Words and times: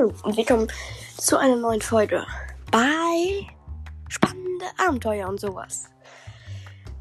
Hallo 0.00 0.14
und 0.22 0.34
willkommen 0.34 0.66
zu 1.18 1.36
einer 1.36 1.56
neuen 1.56 1.82
Folge 1.82 2.24
bei 2.70 3.46
spannende 4.08 4.64
Abenteuer 4.78 5.28
und 5.28 5.38
sowas. 5.38 5.90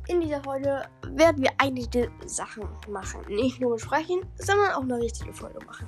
In 0.10 0.20
dieser 0.20 0.44
Folge 0.44 0.82
werden 1.08 1.42
wir 1.42 1.52
einige 1.60 2.12
Sachen 2.26 2.68
machen. 2.90 3.22
Nicht 3.30 3.62
nur 3.62 3.76
besprechen, 3.76 4.20
sondern 4.36 4.74
auch 4.74 4.82
eine 4.82 4.98
richtige 4.98 5.34
Folge 5.34 5.60
machen. 5.66 5.88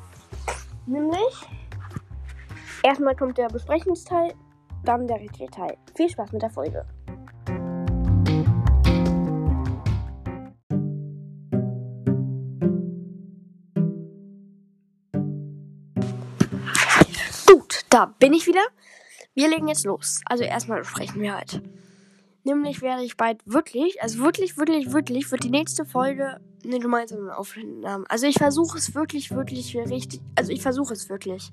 Nämlich, 0.85 1.47
erstmal 2.81 3.16
kommt 3.16 3.38
der 3.38 3.49
Besprechungsteil, 3.49 4.34
dann 4.85 5.05
der 5.05 5.20
richtige 5.20 5.49
Teil. 5.52 5.77
Viel 5.95 6.09
Spaß 6.09 6.31
mit 6.31 6.43
der 6.43 6.52
Folge. 6.52 6.85
Bin 18.07 18.33
ich 18.33 18.47
wieder. 18.47 18.63
Wir 19.33 19.49
legen 19.49 19.67
jetzt 19.67 19.85
los. 19.85 20.21
Also 20.25 20.43
erstmal 20.43 20.79
besprechen 20.79 21.21
wir 21.21 21.35
halt. 21.35 21.61
Nämlich 22.43 22.81
werde 22.81 23.03
ich 23.03 23.17
bald 23.17 23.39
wirklich, 23.45 24.01
also 24.01 24.19
wirklich, 24.19 24.57
wirklich, 24.57 24.91
wirklich, 24.91 25.31
wird 25.31 25.43
die 25.43 25.51
nächste 25.51 25.85
Folge 25.85 26.39
eine 26.65 26.79
gemeinsame 26.79 27.37
Aufnahme. 27.37 28.05
Also 28.09 28.25
ich 28.25 28.35
versuche 28.35 28.77
es 28.77 28.95
wirklich, 28.95 29.31
wirklich 29.31 29.75
richtig. 29.77 30.21
Also 30.35 30.51
ich 30.51 30.61
versuche 30.61 30.93
es 30.93 31.09
wirklich. 31.09 31.51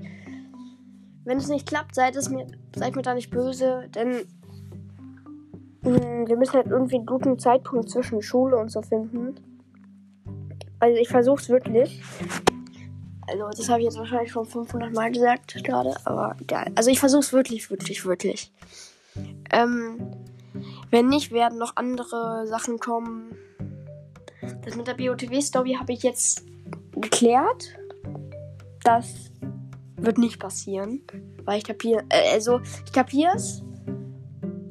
Wenn 1.24 1.36
es 1.36 1.48
nicht 1.48 1.66
klappt, 1.66 1.94
seid 1.94 2.16
es 2.16 2.30
mir, 2.30 2.46
seid 2.74 2.96
mir 2.96 3.02
da 3.02 3.14
nicht 3.14 3.30
böse, 3.30 3.88
denn 3.94 4.26
mh, 5.82 6.28
wir 6.28 6.36
müssen 6.38 6.54
halt 6.54 6.68
irgendwie 6.68 6.96
einen 6.96 7.06
guten 7.06 7.38
Zeitpunkt 7.38 7.90
zwischen 7.90 8.22
Schule 8.22 8.56
und 8.56 8.70
so 8.70 8.80
finden. 8.80 9.34
Also 10.80 10.96
ich 10.98 11.08
versuche 11.08 11.42
es 11.42 11.48
wirklich. 11.50 12.02
Also, 13.30 13.48
das 13.50 13.68
habe 13.68 13.80
ich 13.80 13.84
jetzt 13.84 13.98
wahrscheinlich 13.98 14.32
schon 14.32 14.46
500 14.46 14.94
Mal 14.94 15.12
gesagt 15.12 15.62
gerade, 15.64 15.94
aber 16.04 16.34
egal. 16.40 16.72
Also, 16.74 16.90
ich 16.90 16.98
versuche 16.98 17.20
es 17.20 17.32
wirklich, 17.32 17.70
wirklich, 17.70 18.04
wirklich. 18.04 18.52
Ähm, 19.50 20.10
wenn 20.90 21.08
nicht, 21.08 21.32
werden 21.32 21.58
noch 21.58 21.76
andere 21.76 22.46
Sachen 22.46 22.78
kommen. 22.78 23.36
Das 24.64 24.76
mit 24.76 24.86
der 24.86 24.94
BOTW-Story 24.94 25.76
habe 25.78 25.92
ich 25.92 26.02
jetzt 26.02 26.44
geklärt. 26.92 27.76
Das 28.82 29.30
wird 29.96 30.18
nicht 30.18 30.38
passieren, 30.38 31.02
weil 31.44 31.58
ich 31.58 31.64
kapiere, 31.64 32.04
äh, 32.08 32.32
also, 32.32 32.60
ich 32.84 32.92
kapiere 32.92 33.32
es, 33.34 33.62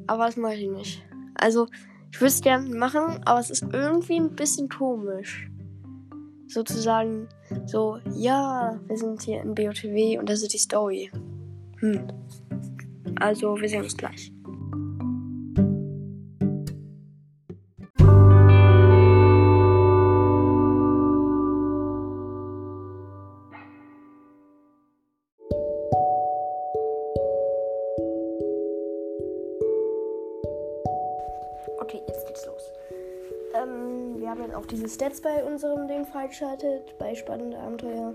aber 0.06 0.26
das 0.26 0.36
mache 0.36 0.54
ich 0.54 0.68
nicht. 0.68 1.02
Also, 1.34 1.68
ich 2.10 2.20
würde 2.20 2.32
es 2.32 2.40
gerne 2.40 2.74
machen, 2.74 3.20
aber 3.24 3.38
es 3.38 3.50
ist 3.50 3.62
irgendwie 3.72 4.18
ein 4.18 4.34
bisschen 4.34 4.68
komisch 4.68 5.48
sozusagen 6.48 7.28
so, 7.66 7.98
ja, 8.14 8.78
wir 8.86 8.96
sind 8.96 9.22
hier 9.22 9.42
in 9.42 9.54
BOTW 9.54 10.18
und 10.18 10.28
das 10.28 10.42
ist 10.42 10.52
die 10.52 10.58
Story. 10.58 11.10
Hm. 11.78 12.08
Also, 13.20 13.56
wir 13.56 13.68
sehen 13.68 13.82
uns 13.82 13.96
gleich. 13.96 14.32
Wir 34.28 34.32
haben 34.32 34.42
jetzt 34.42 34.54
auch 34.54 34.66
diese 34.66 34.90
Stats 34.90 35.22
bei 35.22 35.42
unserem 35.42 35.88
Ding 35.88 36.04
freigeschaltet, 36.04 36.98
bei 36.98 37.14
spannende 37.14 37.56
Abenteuer. 37.56 38.12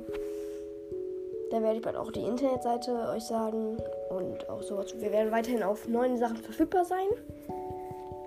Da 1.50 1.60
werde 1.60 1.78
ich 1.78 1.82
bald 1.82 1.96
auch 1.96 2.12
die 2.12 2.22
Internetseite 2.22 3.10
euch 3.16 3.24
sagen 3.24 3.78
und 4.12 4.48
auch 4.48 4.62
sowas. 4.62 4.94
Wir 5.00 5.12
werden 5.12 5.32
weiterhin 5.32 5.64
auf 5.64 5.88
neuen 5.88 6.20
Sachen 6.20 6.38
verfügbar 6.38 6.86
sein. 6.86 7.08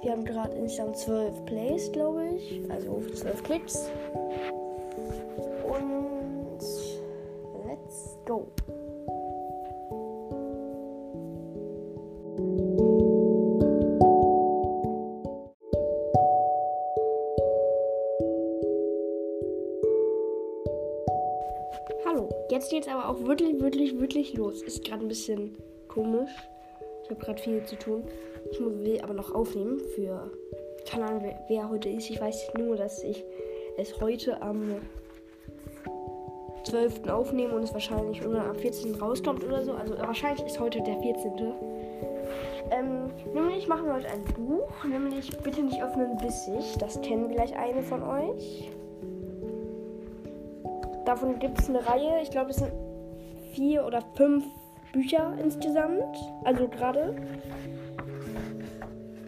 Wir 0.03 0.11
haben 0.11 0.25
gerade 0.25 0.57
insgesamt 0.57 0.97
12 0.97 1.45
Plays, 1.45 1.93
glaube 1.93 2.27
ich. 2.31 2.61
Also 2.73 3.01
12 3.15 3.43
Klicks. 3.45 3.89
Hallo, 22.09 22.29
jetzt 22.51 22.71
geht's 22.71 22.87
aber 22.87 23.09
auch 23.09 23.21
wirklich, 23.25 23.61
wirklich, 23.61 23.99
wirklich 23.99 24.35
los. 24.35 24.63
Ist 24.63 24.85
gerade 24.85 25.05
ein 25.05 25.09
bisschen 25.09 25.57
komisch. 25.89 26.31
Ich 27.03 27.11
habe 27.11 27.21
gerade 27.21 27.43
viel 27.43 27.65
zu 27.65 27.77
tun. 27.77 28.05
Ich 28.53 28.61
will 28.61 29.01
aber 29.01 29.13
noch 29.13 29.35
aufnehmen 29.35 29.81
für. 29.97 30.31
Keine 30.89 31.07
Ahnung, 31.07 31.23
wer, 31.25 31.45
wer 31.49 31.69
heute 31.69 31.89
ist. 31.89 32.09
Ich 32.09 32.21
weiß 32.21 32.53
nur, 32.57 32.77
dass 32.77 33.03
ich 33.03 33.25
es 33.77 34.01
heute 34.01 34.41
am 34.41 34.77
12. 36.63 37.09
aufnehme 37.09 37.53
und 37.55 37.65
es 37.65 37.73
wahrscheinlich 37.73 38.21
irgendwann 38.21 38.51
am 38.51 38.57
14. 38.57 38.95
rauskommt 38.95 39.43
oder 39.43 39.65
so. 39.65 39.73
Also 39.73 39.99
wahrscheinlich 39.99 40.47
ist 40.47 40.61
heute 40.61 40.81
der 40.83 41.01
14. 41.01 41.33
Ähm, 42.71 43.11
nämlich 43.35 43.67
machen 43.67 43.87
wir 43.87 43.95
heute 43.95 44.09
ein 44.09 44.23
Buch. 44.47 44.85
Nämlich 44.85 45.37
Bitte 45.39 45.61
nicht 45.61 45.83
öffnen 45.83 46.17
bis 46.19 46.47
ich. 46.57 46.77
Das 46.79 47.01
kennen 47.01 47.29
vielleicht 47.29 47.57
eine 47.57 47.83
von 47.83 48.05
euch. 48.05 48.71
Davon 51.07 51.39
gibt 51.39 51.61
es 51.61 51.69
eine 51.71 51.87
Reihe. 51.87 52.21
Ich 52.21 52.31
glaube, 52.31 52.51
es 52.51 52.57
sind 52.57 52.73
vier 53.53 53.87
oder 53.87 54.03
fünf 54.15 54.45
Bücher 54.93 55.33
insgesamt. 55.41 56.17
Also 56.45 56.67
gerade 56.67 57.15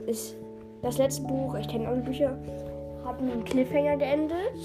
ist 0.06 0.34
das 0.82 0.98
letzte 0.98 1.22
Buch, 1.22 1.54
ich 1.54 1.68
kenne 1.68 1.86
alle 1.86 2.00
Bücher, 2.00 2.36
hat 3.04 3.20
einen 3.20 3.44
Cliffhanger 3.44 3.96
geendet. 3.96 4.58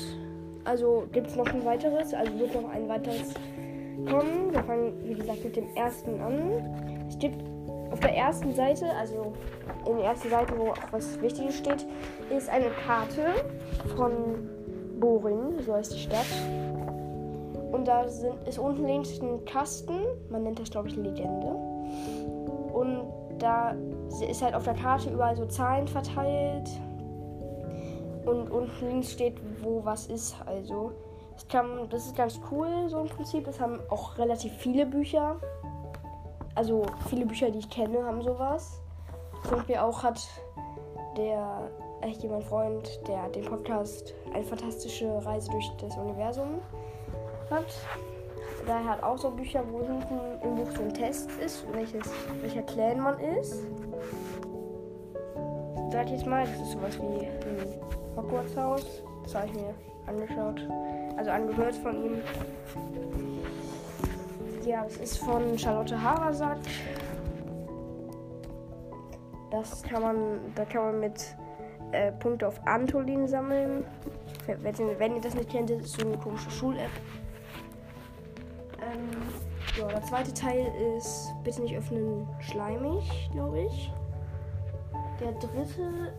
Also 0.65 1.03
gibt 1.11 1.27
es 1.27 1.35
noch 1.35 1.45
ein 1.47 1.63
weiteres. 1.63 2.15
Also 2.15 2.39
wird 2.39 2.55
noch 2.59 2.69
ein 2.71 2.89
weiteres 2.89 3.35
kommen. 4.09 4.51
Wir 4.51 4.63
fangen, 4.63 4.93
wie 5.03 5.13
gesagt, 5.13 5.43
mit 5.43 5.55
dem 5.55 5.67
ersten 5.75 6.19
an. 6.19 7.05
Es 7.07 7.13
steht 7.13 7.33
auf 7.91 7.99
der 7.99 8.15
ersten 8.15 8.55
Seite, 8.55 8.87
also 8.99 9.33
in 9.87 9.97
der 9.97 10.05
ersten 10.05 10.29
Seite, 10.29 10.57
wo 10.57 10.71
auch 10.71 10.77
was 10.91 11.21
Wichtiges 11.21 11.57
steht, 11.59 11.85
ist 12.35 12.49
eine 12.49 12.71
Karte 12.87 13.21
von 13.95 14.49
Boring, 14.99 15.59
so 15.59 15.75
heißt 15.75 15.93
die 15.93 15.99
Stadt. 15.99 16.62
Und 17.73 17.87
da 17.87 18.07
sind, 18.07 18.47
ist 18.47 18.59
unten 18.59 18.85
links 18.85 19.19
ein 19.19 19.43
Kasten. 19.45 19.99
Man 20.29 20.43
nennt 20.43 20.59
das, 20.59 20.69
glaube 20.69 20.89
ich, 20.89 20.95
Legende. 20.95 21.47
Und 22.71 23.11
da 23.39 23.75
ist 24.21 24.43
halt 24.43 24.53
auf 24.53 24.63
der 24.63 24.75
Karte 24.75 25.09
überall 25.09 25.35
so 25.35 25.45
Zahlen 25.47 25.87
verteilt. 25.87 26.69
Und 28.27 28.51
unten 28.51 28.87
links 28.87 29.11
steht, 29.13 29.41
wo 29.63 29.83
was 29.83 30.05
ist. 30.05 30.35
Also, 30.45 30.91
das, 31.33 31.47
kann, 31.47 31.89
das 31.89 32.05
ist 32.05 32.15
ganz 32.15 32.39
cool, 32.51 32.87
so 32.89 32.99
im 32.99 33.07
Prinzip. 33.07 33.47
Es 33.47 33.59
haben 33.59 33.79
auch 33.89 34.19
relativ 34.19 34.53
viele 34.53 34.85
Bücher. 34.85 35.37
Also, 36.53 36.85
viele 37.09 37.25
Bücher, 37.25 37.49
die 37.49 37.57
ich 37.57 37.69
kenne, 37.71 38.05
haben 38.05 38.21
sowas. 38.21 38.79
Zum 39.45 39.57
Beispiel 39.57 39.77
auch 39.77 40.03
hat 40.03 40.21
der, 41.17 41.71
echt 42.01 42.21
jemand 42.21 42.43
Freund, 42.43 43.01
der 43.07 43.29
den 43.29 43.45
Podcast 43.45 44.13
Eine 44.31 44.43
fantastische 44.43 45.25
Reise 45.25 45.49
durch 45.49 45.71
das 45.79 45.97
Universum 45.97 46.61
hat. 47.49 47.65
Daher 48.65 48.85
hat 48.85 49.03
auch 49.03 49.17
so 49.17 49.29
Bücher, 49.29 49.63
wo 49.69 49.79
hinten 49.79 50.19
im 50.41 50.55
Buch 50.55 50.71
so 50.75 50.83
ein 50.83 50.93
Test 50.93 51.29
ist, 51.43 51.65
welches, 51.73 52.09
welcher 52.41 52.61
Clan 52.63 52.99
man 52.99 53.19
ist. 53.19 53.65
Sag 55.91 56.09
jetzt 56.09 56.25
mal, 56.25 56.45
das 56.45 56.61
ist 56.61 56.71
sowas 56.71 56.97
wie 56.99 57.25
ein 57.25 58.15
Hogwarts-Haus. 58.15 59.03
Das 59.23 59.35
habe 59.35 59.47
ich 59.47 59.53
mir 59.53 59.73
angeschaut. 60.07 60.67
Also 61.17 61.31
angehört 61.31 61.75
von 61.75 62.05
ihm. 62.05 62.21
Ja, 64.65 64.83
das 64.83 64.97
ist 64.97 65.17
von 65.17 65.57
Charlotte 65.57 66.01
Harasak. 66.01 66.57
Das 69.51 69.83
kann 69.83 70.01
man, 70.01 70.15
da 70.55 70.65
kann 70.65 70.83
man 70.83 70.99
mit 71.01 71.35
äh, 71.91 72.11
Punkte 72.13 72.47
auf 72.47 72.59
Antolin 72.65 73.27
sammeln. 73.27 73.85
Wenn, 74.47 74.99
wenn 74.99 75.15
ihr 75.15 75.21
das 75.21 75.35
nicht 75.35 75.49
kennt, 75.49 75.69
das 75.69 75.81
ist 75.81 75.99
so 75.99 76.07
eine 76.07 76.17
komische 76.17 76.49
Schul-App. 76.49 76.89
Ja, 79.79 79.87
der 79.87 80.03
zweite 80.03 80.33
Teil 80.33 80.71
ist 80.97 81.33
Bitte 81.43 81.61
nicht 81.61 81.75
öffnen, 81.75 82.27
schleimig, 82.39 83.29
glaube 83.31 83.61
ich. 83.61 83.91
Der 85.19 85.31
dritte 85.33 86.13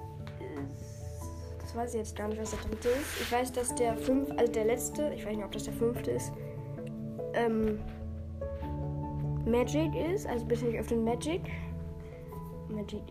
ist. 0.62 1.14
Das 1.60 1.76
weiß 1.76 1.94
ich 1.94 2.00
jetzt 2.00 2.16
gar 2.16 2.28
nicht, 2.28 2.40
was 2.40 2.50
der 2.50 2.60
dritte 2.60 2.88
ist. 2.88 3.20
Ich 3.20 3.32
weiß, 3.32 3.52
dass 3.52 3.74
der 3.74 3.96
fünf, 3.96 4.30
also 4.36 4.52
der 4.52 4.64
letzte, 4.64 5.12
ich 5.14 5.24
weiß 5.24 5.36
nicht, 5.36 5.44
ob 5.44 5.52
das 5.52 5.64
der 5.64 5.72
fünfte 5.72 6.10
ist, 6.10 6.32
ähm, 7.34 7.78
Magic 9.46 9.94
ist. 9.94 10.26
Also 10.26 10.44
bitte 10.46 10.64
nicht 10.64 10.78
öffnen, 10.78 11.04
Magic. 11.04 11.42
Magic. 12.68 13.02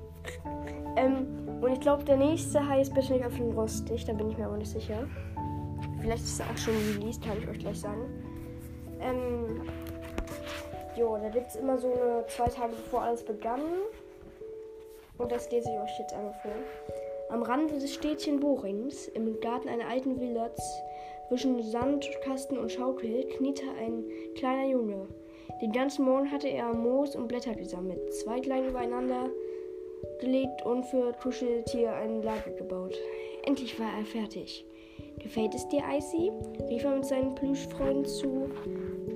Ähm, 0.95 1.27
und 1.61 1.71
ich 1.71 1.79
glaube, 1.79 2.03
der 2.03 2.17
nächste 2.17 2.65
heißt 2.67 2.93
Bitte 2.93 3.13
nicht 3.13 3.25
öffnen, 3.25 3.53
rostig. 3.53 4.05
Da 4.05 4.13
bin 4.13 4.29
ich 4.29 4.37
mir 4.37 4.45
aber 4.45 4.57
nicht 4.57 4.71
sicher. 4.71 5.07
Vielleicht 6.01 6.23
ist 6.23 6.39
er 6.39 6.47
auch 6.47 6.57
schon 6.57 6.73
released, 6.97 7.23
kann 7.23 7.37
ich 7.37 7.47
euch 7.47 7.59
gleich 7.59 7.79
sagen. 7.79 8.01
Ähm, 8.99 9.61
Jo, 10.95 11.17
da 11.17 11.29
gibt 11.29 11.47
es 11.47 11.55
immer 11.55 11.77
so 11.77 11.91
eine 11.91 12.25
zwei 12.27 12.47
Tage 12.47 12.73
bevor 12.73 13.01
alles 13.01 13.23
begann. 13.23 13.61
Und 15.17 15.31
das 15.31 15.49
lese 15.51 15.69
ich 15.69 15.79
euch 15.79 15.99
jetzt 15.99 16.13
einmal 16.13 16.33
vor. 16.41 16.51
Am 17.29 17.41
Rande 17.41 17.75
des 17.75 17.93
Städtchen 17.93 18.39
Borings, 18.39 19.07
im 19.07 19.39
Garten 19.39 19.69
einer 19.69 19.87
alten 19.87 20.19
Villa 20.19 20.51
zwischen 21.27 21.61
Sandkasten 21.63 22.57
und 22.57 22.71
Schaukel, 22.71 23.23
kniete 23.37 23.63
ein 23.79 24.03
kleiner 24.35 24.67
Junge. 24.67 25.07
Den 25.61 25.71
ganzen 25.71 26.05
Morgen 26.05 26.31
hatte 26.31 26.47
er 26.47 26.73
Moos 26.73 27.15
und 27.15 27.27
Blätter 27.27 27.55
gesammelt, 27.55 28.13
zwei 28.13 28.39
kleine 28.39 28.67
übereinander 28.67 29.29
gelegt 30.19 30.65
und 30.65 30.83
für 30.85 31.13
Kuscheltier 31.13 31.93
ein 31.93 32.21
Lager 32.21 32.51
gebaut. 32.51 32.95
Endlich 33.43 33.79
war 33.79 33.87
er 33.97 34.05
fertig. 34.05 34.65
Gefällt 35.19 35.55
es 35.55 35.67
dir, 35.69 35.83
Icy? 35.89 36.31
rief 36.67 36.83
er 36.83 36.95
mit 36.95 37.05
seinem 37.05 37.35
Plüschfreund 37.35 38.07
zu, 38.07 38.49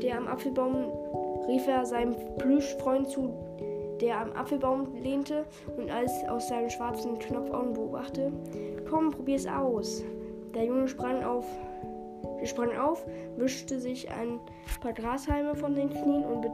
der 0.02 0.18
am 0.18 0.28
Apfelbaum 0.28 0.92
rief 1.48 1.68
er 1.68 1.86
seinem 1.86 2.16
Plüschfreund 2.38 3.10
zu, 3.10 3.34
der 4.02 4.22
am 4.22 4.32
Apfelbaum 4.34 4.96
lehnte 5.02 5.46
und 5.78 5.90
alles 5.90 6.12
aus 6.30 6.48
seinen 6.48 6.70
schwarzen 6.70 7.18
Knopfaugen 7.20 7.74
beobachtete. 7.74 8.32
Komm, 8.90 9.12
probier's 9.12 9.48
aus. 9.48 10.04
Der 10.54 10.66
Junge 10.66 10.88
sprang 10.88 11.24
auf, 11.24 11.46
sprang 12.44 12.76
auf, 12.78 13.06
wischte 13.38 13.80
sich 13.80 14.10
ein 14.12 14.40
paar 14.82 14.94
Grashalme 14.94 15.56
von 15.56 15.76
den 15.76 15.90
Knien 15.90 16.24
und 16.24 16.46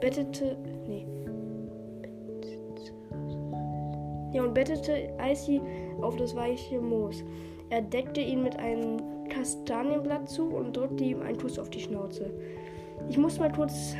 bettete, 0.00 0.56
nee, 0.86 1.06
ja, 4.32 4.42
und 4.42 4.54
bettete 4.54 5.12
Icy 5.20 5.60
auf 6.00 6.16
das 6.16 6.34
weiche 6.34 6.80
Moos. 6.80 7.22
Er 7.70 7.82
deckte 7.82 8.20
ihn 8.20 8.42
mit 8.42 8.58
einem 8.58 9.28
Kastanienblatt 9.28 10.28
zu 10.28 10.48
und 10.48 10.76
drückte 10.76 11.04
ihm 11.04 11.22
einen 11.22 11.38
Kuss 11.38 11.58
auf 11.58 11.70
die 11.70 11.80
Schnauze. 11.80 12.30
Ich 13.08 13.18
muss 13.18 13.38
mal 13.38 13.52
kurz. 13.52 13.94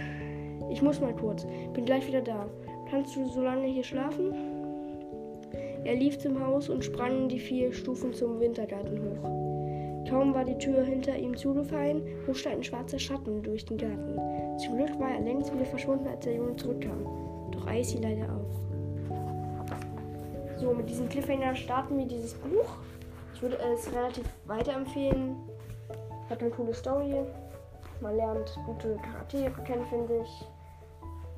Ich 0.70 0.82
muss 0.82 1.00
mal 1.00 1.14
kurz. 1.14 1.46
Bin 1.74 1.84
gleich 1.84 2.06
wieder 2.06 2.22
da. 2.22 2.46
Kannst 2.90 3.16
du 3.16 3.26
so 3.28 3.42
lange 3.42 3.66
hier 3.66 3.84
schlafen? 3.84 4.32
Er 5.84 5.94
lief 5.94 6.18
zum 6.18 6.44
Haus 6.44 6.68
und 6.68 6.84
sprang 6.84 7.28
die 7.28 7.40
vier 7.40 7.72
Stufen 7.72 8.14
zum 8.14 8.38
Wintergarten 8.38 8.98
hoch. 8.98 10.08
Kaum 10.08 10.34
war 10.34 10.44
die 10.44 10.58
Tür 10.58 10.82
hinter 10.82 11.16
ihm 11.16 11.36
zugefallen, 11.36 12.02
huschte 12.26 12.50
ein 12.50 12.62
schwarzer 12.62 12.98
Schatten 12.98 13.42
durch 13.42 13.64
den 13.64 13.78
Garten. 13.78 14.18
Zum 14.58 14.76
Glück 14.76 14.98
war 15.00 15.10
er 15.10 15.20
längst 15.20 15.52
wieder 15.52 15.64
verschwunden, 15.64 16.06
als 16.06 16.24
der 16.24 16.34
Junge 16.34 16.54
zurückkam. 16.56 17.04
Doch 17.50 17.66
Icy 17.66 17.98
leider 17.98 18.24
auch. 18.24 18.62
So, 20.60 20.72
mit 20.72 20.88
diesem 20.88 21.08
Cliffhanger 21.08 21.54
starten 21.56 21.98
wir 21.98 22.06
dieses 22.06 22.34
Buch. 22.34 22.76
Ich 23.34 23.42
würde 23.42 23.58
es 23.74 23.92
relativ 23.92 24.24
weiterempfehlen. 24.46 25.34
Hat 26.30 26.40
eine 26.40 26.50
coole 26.50 26.74
Story. 26.74 27.14
Man 28.02 28.16
lernt 28.16 28.58
gute 28.66 28.96
Charaktere 28.96 29.52
kennen, 29.64 29.86
finde 29.86 30.22
ich. 30.22 30.48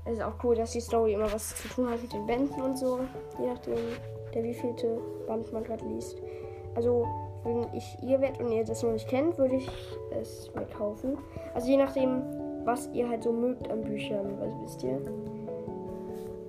Es 0.07 0.15
ist 0.15 0.23
auch 0.23 0.33
cool, 0.43 0.55
dass 0.55 0.73
die 0.73 0.81
Story 0.81 1.13
immer 1.13 1.31
was 1.31 1.55
zu 1.57 1.69
tun 1.69 1.91
hat 1.91 2.01
mit 2.01 2.13
den 2.13 2.27
Bänden 2.27 2.61
und 2.63 2.79
so. 2.79 3.01
Je 3.39 3.49
nachdem, 3.49 3.77
der 4.33 4.43
wievielte 4.43 4.99
Band 5.27 5.53
man 5.53 5.63
gerade 5.63 5.85
liest. 5.85 6.23
Also, 6.75 7.07
wenn 7.45 7.67
ich 7.75 7.99
ihr 8.03 8.19
werdet 8.21 8.41
und 8.41 8.51
ihr 8.51 8.65
das 8.65 8.83
noch 8.83 8.93
nicht 8.93 9.09
kennt, 9.09 9.37
würde 9.37 9.57
ich 9.57 9.71
es 10.19 10.51
mir 10.55 10.65
kaufen. 10.65 11.19
Also 11.53 11.69
je 11.69 11.77
nachdem, 11.77 12.23
was 12.65 12.89
ihr 12.95 13.09
halt 13.09 13.23
so 13.23 13.33
mögt 13.33 13.71
an 13.71 13.83
Büchern, 13.83 14.39
was 14.41 14.51
wisst 14.63 14.83
ihr. 14.83 14.99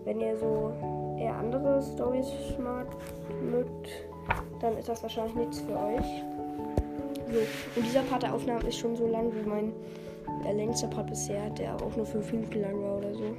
Wenn 0.06 0.21
ihr 0.21 0.38
so 0.38 0.71
eher 1.19 1.35
andere 1.35 1.81
Stories 1.81 2.27
mag, 2.57 2.88
mögt, 3.41 3.89
dann 4.61 4.77
ist 4.77 4.88
das 4.88 5.03
wahrscheinlich 5.03 5.35
nichts 5.35 5.59
für 5.59 5.73
euch. 5.73 6.23
So, 7.27 7.39
und 7.75 7.85
dieser 7.85 8.03
Part 8.03 8.23
der 8.23 8.33
Aufnahme 8.33 8.68
ist 8.68 8.77
schon 8.77 8.95
so 8.95 9.07
lang 9.07 9.31
wie 9.33 9.50
mein 9.50 9.73
der 10.45 10.53
längste 10.53 10.88
Part 10.88 11.07
bisher, 11.07 11.50
der 11.50 11.75
auch 11.75 11.95
nur 11.95 12.06
5 12.06 12.31
Minuten 12.31 12.62
lang 12.62 12.81
war 12.81 12.97
oder 12.97 13.13
so. 13.13 13.36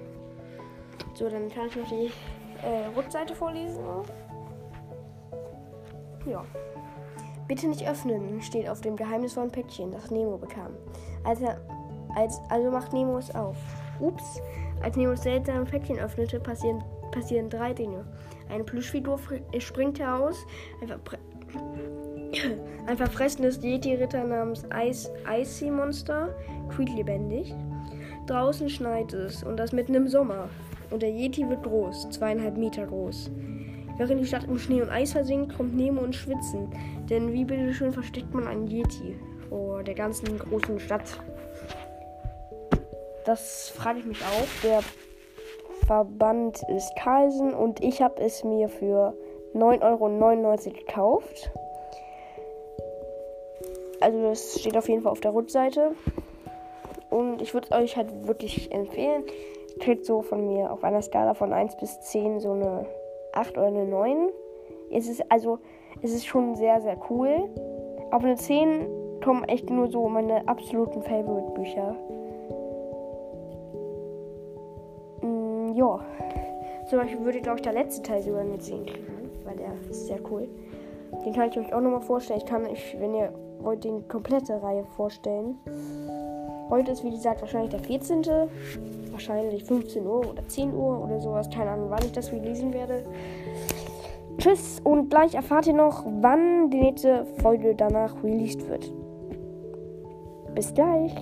So, 1.15 1.29
dann 1.29 1.49
kann 1.49 1.69
ich 1.69 1.77
noch 1.77 1.89
die 1.89 2.11
äh, 2.63 2.87
Rückseite 2.97 3.35
vorlesen. 3.35 3.83
Ja. 6.27 6.45
Bitte 7.49 7.69
nicht 7.69 7.89
öffnen, 7.89 8.43
steht 8.43 8.69
auf 8.69 8.81
dem 8.81 8.97
geheimnisvollen 8.97 9.51
Päckchen, 9.51 9.93
das 9.93 10.11
Nemo 10.11 10.37
bekam. 10.37 10.73
Als 11.25 11.41
er, 11.41 11.61
als, 12.17 12.41
also 12.49 12.71
macht 12.71 12.93
Nemo 12.93 13.19
es 13.19 13.33
auf. 13.35 13.57
Ups, 14.01 14.43
als 14.83 14.97
Nemo 14.97 15.13
das 15.13 15.23
seltsame 15.23 15.65
Päckchen 15.65 15.99
öffnete, 15.99 16.41
passieren 16.41 16.83
passieren 17.17 17.49
drei 17.49 17.73
Dinge. 17.73 18.05
Eine 18.49 18.65
Plüschfigur 18.65 19.19
springt 19.59 19.99
heraus, 19.99 20.47
ein, 20.81 20.89
verpre 20.89 21.19
ein 22.87 22.97
verfressenes 22.97 23.63
Yeti-Ritter 23.63 24.25
namens 24.25 24.65
Ice 24.75 25.11
Icy 25.29 25.71
Monster 25.71 26.35
quiekt 26.69 26.95
lebendig. 26.95 27.55
Draußen 28.27 28.69
schneit 28.69 29.13
es 29.13 29.43
und 29.45 29.57
das 29.57 29.73
mitten 29.73 29.95
im 29.95 30.09
Sommer. 30.09 30.49
Und 30.91 31.03
der 31.03 31.11
Yeti 31.11 31.49
wird 31.49 31.63
groß, 31.63 32.11
zweieinhalb 32.11 32.57
Meter 32.57 32.87
groß. 32.87 33.31
Während 33.99 34.21
die 34.21 34.27
Stadt 34.27 34.45
im 34.45 34.59
Schnee 34.59 34.83
und 34.83 34.91
Eis 34.91 35.13
versinkt, 35.13 35.57
kommt 35.57 35.75
Nemo 35.75 36.03
ins 36.03 36.17
Schwitzen. 36.17 36.69
Denn 37.09 37.33
wie 37.33 37.45
bitteschön 37.45 37.93
versteckt 37.93 38.35
man 38.35 38.47
einen 38.47 38.67
Yeti 38.67 39.17
vor 39.49 39.83
der 39.83 39.95
ganzen 39.95 40.39
großen 40.39 40.79
Stadt? 40.81 41.21
Das 43.25 43.71
frage 43.71 44.01
ich 44.01 44.05
mich 44.07 44.21
auch. 44.23 44.63
Der 44.63 44.81
Verband 45.87 46.61
ist 46.69 46.95
Carlsen 46.97 47.55
und 47.55 47.83
ich 47.83 48.03
habe 48.03 48.21
es 48.21 48.45
mir 48.45 48.69
für 48.69 49.17
9,99 49.55 49.83
Euro 49.83 50.79
gekauft. 50.79 51.51
Also 54.07 54.23
das 54.23 54.61
steht 54.61 54.77
auf 54.77 54.89
jeden 54.89 55.03
Fall 55.03 55.11
auf 55.11 55.19
der 55.19 55.35
Rückseite. 55.35 55.97
Und 57.11 57.43
ich 57.43 57.55
würde 57.55 57.67
es 57.69 57.77
euch 57.77 57.97
halt 57.97 58.29
wirklich 58.29 58.71
empfehlen. 58.71 59.25
Ich 59.67 59.81
kriegt 59.81 60.05
so 60.05 60.23
von 60.23 60.47
mir 60.47 60.73
auf 60.73 60.85
einer 60.85 61.03
Skala 61.03 61.35
von 61.35 61.53
1 61.53 61.77
bis 61.79 62.01
10 62.03 62.39
so 62.39 62.53
eine 62.53 62.87
8 63.33 63.59
oder 63.59 63.67
eine 63.67 63.85
9. 63.85 64.29
Es 64.93 65.09
ist 65.09 65.29
also, 65.29 65.59
es 66.03 66.15
ist 66.15 66.25
schon 66.25 66.55
sehr, 66.55 66.81
sehr 66.81 66.97
cool. 67.11 67.51
Auf 68.13 68.23
eine 68.23 68.37
10 68.37 68.87
kommen 69.25 69.43
echt 69.43 69.71
nur 69.71 69.89
so 69.89 70.09
meine 70.09 70.47
absoluten 70.47 71.03
Favorite-Bücher. 71.03 71.97
ja. 75.75 76.01
Zum 76.89 77.01
Beispiel 77.01 77.25
würde, 77.25 77.41
glaube 77.41 77.57
ich, 77.57 77.63
der 77.63 77.73
letzte 77.73 78.05
Teil 78.05 78.23
sogar 78.23 78.43
eine 78.43 78.57
10 78.57 78.87
kriegen, 78.87 79.33
weil 79.45 79.57
der 79.57 79.73
ist 79.91 80.07
sehr 80.07 80.21
cool. 80.31 80.49
Den 81.25 81.33
kann 81.33 81.49
ich 81.49 81.59
euch 81.59 81.75
auch 81.75 81.81
nochmal 81.81 82.03
vorstellen. 82.03 82.39
Ich 82.39 82.47
kann 82.47 82.65
euch, 82.67 82.97
wenn 83.01 83.13
ihr 83.13 83.33
wollt, 83.61 83.85
die 83.85 84.03
komplette 84.09 84.63
Reihe 84.63 84.85
vorstellen. 84.97 85.57
Heute 86.69 86.93
ist, 86.93 87.05
wie 87.05 87.11
gesagt, 87.11 87.41
wahrscheinlich 87.41 87.71
der 87.71 87.81
14. 87.81 88.23
Wahrscheinlich 89.13 89.65
15 89.65 90.07
Uhr 90.07 90.31
oder 90.31 90.47
10 90.47 90.75
Uhr 90.75 91.03
oder 91.03 91.21
sowas. 91.21 91.49
Keine 91.49 91.71
Ahnung, 91.71 91.91
wann 91.91 92.05
ich 92.05 92.13
das 92.13 92.33
releasen 92.33 92.73
werde. 92.73 93.05
Tschüss 94.39 94.81
und 94.85 95.09
gleich 95.09 95.35
erfahrt 95.35 95.67
ihr 95.67 95.73
noch, 95.73 96.05
wann 96.21 96.71
die 96.71 96.81
nächste 96.81 97.25
Folge 97.41 97.75
danach 97.75 98.23
released 98.23 98.69
wird. 98.69 98.93
Bis 100.55 100.75
gleich. 100.75 101.15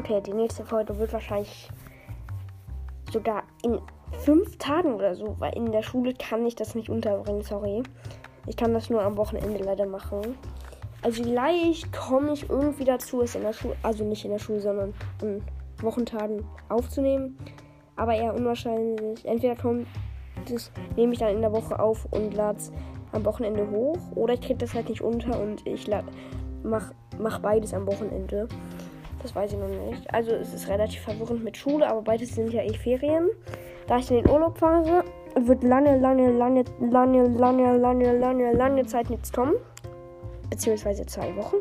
Okay, 0.00 0.22
die 0.22 0.32
nächste 0.32 0.64
Folge 0.64 0.98
wird 0.98 1.12
wahrscheinlich 1.12 1.68
sogar 3.12 3.42
in 3.62 3.78
fünf 4.20 4.56
Tagen 4.56 4.94
oder 4.94 5.14
so, 5.14 5.36
weil 5.38 5.54
in 5.54 5.72
der 5.72 5.82
Schule 5.82 6.14
kann 6.14 6.46
ich 6.46 6.54
das 6.54 6.74
nicht 6.74 6.88
unterbringen, 6.88 7.42
sorry. 7.42 7.82
Ich 8.46 8.56
kann 8.56 8.72
das 8.72 8.88
nur 8.88 9.02
am 9.02 9.18
Wochenende 9.18 9.62
leider 9.62 9.84
machen. 9.84 10.38
Also 11.02 11.22
vielleicht 11.22 11.92
komme 11.92 12.32
ich 12.32 12.48
irgendwie 12.48 12.84
dazu, 12.84 13.20
es 13.20 13.34
in 13.34 13.42
der 13.42 13.52
Schule, 13.52 13.76
also 13.82 14.02
nicht 14.02 14.24
in 14.24 14.30
der 14.30 14.38
Schule, 14.38 14.60
sondern 14.60 14.94
an 15.20 15.42
Wochentagen 15.82 16.46
aufzunehmen. 16.70 17.36
Aber 17.96 18.14
eher 18.14 18.34
unwahrscheinlich. 18.34 19.22
Entweder 19.26 19.54
kommt 19.54 19.86
das, 20.50 20.72
nehme 20.96 21.12
ich 21.12 21.18
dann 21.18 21.34
in 21.34 21.42
der 21.42 21.52
Woche 21.52 21.78
auf 21.78 22.06
und 22.10 22.32
lade 22.32 22.56
es 22.56 22.72
am 23.12 23.26
Wochenende 23.26 23.68
hoch. 23.70 23.98
Oder 24.14 24.32
ich 24.32 24.40
kriege 24.40 24.60
das 24.60 24.72
halt 24.72 24.88
nicht 24.88 25.02
unter 25.02 25.38
und 25.38 25.66
ich 25.66 25.90
mache 26.62 26.94
mach 27.18 27.38
beides 27.40 27.74
am 27.74 27.86
Wochenende. 27.86 28.48
Das 29.22 29.34
weiß 29.34 29.52
ich 29.52 29.58
noch 29.58 29.68
nicht. 29.68 30.12
Also 30.12 30.32
es 30.32 30.54
ist 30.54 30.68
relativ 30.68 31.02
verwirrend 31.02 31.44
mit 31.44 31.56
Schule, 31.56 31.86
aber 31.86 32.02
beides 32.02 32.34
sind 32.34 32.52
ja 32.52 32.62
eh 32.62 32.74
Ferien. 32.74 33.28
Da 33.86 33.98
ich 33.98 34.10
in 34.10 34.22
den 34.22 34.30
Urlaub 34.30 34.58
fahre, 34.58 35.04
wird 35.34 35.62
lange, 35.62 35.98
lange, 35.98 36.30
lange, 36.30 36.64
lange, 36.80 37.24
lange, 37.28 37.76
lange, 37.76 38.18
lange, 38.18 38.52
lange 38.52 38.86
Zeit 38.86 39.10
nichts 39.10 39.32
kommen. 39.32 39.54
Beziehungsweise 40.48 41.04
zwei 41.06 41.34
Wochen. 41.36 41.56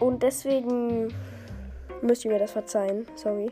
Und 0.00 0.22
deswegen 0.22 1.12
müsst 2.02 2.24
ihr 2.24 2.32
mir 2.32 2.38
das 2.38 2.52
verzeihen. 2.52 3.06
Sorry. 3.14 3.50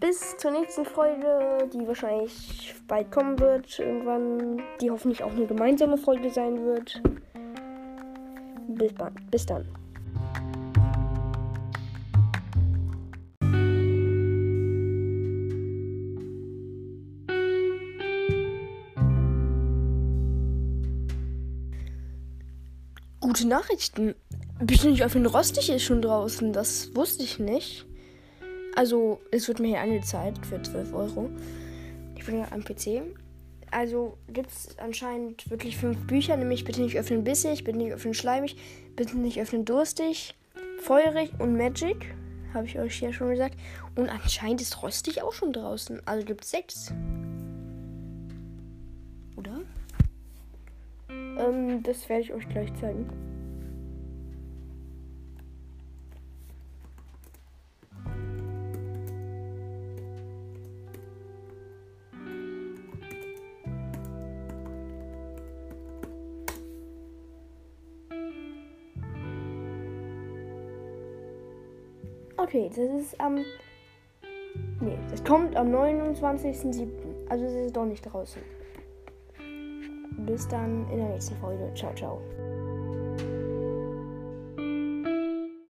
Bis 0.00 0.36
zur 0.36 0.50
nächsten 0.50 0.84
Folge, 0.84 1.68
die 1.72 1.86
wahrscheinlich 1.86 2.74
bald 2.86 3.10
kommen 3.10 3.38
wird. 3.38 3.78
Irgendwann, 3.78 4.62
die 4.80 4.90
hoffentlich 4.90 5.22
auch 5.22 5.32
eine 5.32 5.46
gemeinsame 5.46 5.96
Folge 5.96 6.30
sein 6.30 6.62
wird. 6.64 7.00
Bis, 8.68 8.92
bis 9.30 9.46
dann. 9.46 9.83
Gute 23.24 23.48
Nachrichten. 23.48 24.14
Nicht 24.60 25.02
auf 25.02 25.14
den 25.14 25.24
Rostig 25.24 25.70
ist 25.70 25.82
schon 25.82 26.02
draußen. 26.02 26.52
Das 26.52 26.94
wusste 26.94 27.22
ich 27.22 27.38
nicht. 27.38 27.86
Also, 28.76 29.18
es 29.30 29.48
wird 29.48 29.60
mir 29.60 29.68
hier 29.68 29.80
angezeigt 29.80 30.44
für 30.44 30.60
12 30.60 30.92
Euro. 30.92 31.30
Ich 32.16 32.26
bin 32.26 32.40
ja 32.40 32.48
am 32.50 32.62
PC. 32.62 33.00
Also 33.70 34.18
gibt 34.28 34.50
es 34.50 34.76
anscheinend 34.78 35.48
wirklich 35.48 35.78
fünf 35.78 36.06
Bücher, 36.06 36.36
nämlich 36.36 36.64
Bitte 36.64 36.82
nicht 36.82 36.98
öffnen 36.98 37.24
bissig, 37.24 37.64
Bitte 37.64 37.78
nicht 37.78 37.94
öffnen 37.94 38.12
schleimig, 38.12 38.58
Bitte 38.94 39.16
nicht 39.16 39.40
öffnen 39.40 39.64
durstig, 39.64 40.34
Feurig 40.82 41.30
und 41.38 41.56
Magic. 41.56 42.14
Habe 42.52 42.66
ich 42.66 42.78
euch 42.78 43.00
ja 43.00 43.10
schon 43.10 43.30
gesagt. 43.30 43.56
Und 43.96 44.10
anscheinend 44.10 44.60
ist 44.60 44.82
Rostig 44.82 45.22
auch 45.22 45.32
schon 45.32 45.54
draußen. 45.54 46.06
Also 46.06 46.26
gibt 46.26 46.44
es 46.44 46.50
sechs. 46.50 46.92
Ähm, 51.44 51.82
das 51.82 52.08
werde 52.08 52.22
ich 52.22 52.32
euch 52.32 52.48
gleich 52.48 52.72
zeigen. 52.74 53.08
Okay, 72.36 72.68
das 72.68 72.78
ist 72.78 73.20
am. 73.20 73.38
Ähm, 73.38 73.44
nee, 74.80 74.98
das 75.10 75.24
kommt 75.24 75.56
am 75.56 75.74
29.07. 75.74 76.86
Also 77.28 77.44
es 77.46 77.52
ist 77.66 77.76
doch 77.76 77.86
nicht 77.86 78.02
draußen. 78.02 78.40
Bis 80.34 80.48
dann 80.48 80.84
in 80.90 80.96
der 80.96 81.10
nächsten 81.10 81.36
Folge. 81.36 81.70
Ciao, 81.76 81.94
ciao. 81.94 82.20